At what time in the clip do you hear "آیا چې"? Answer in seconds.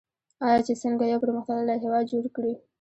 0.45-0.73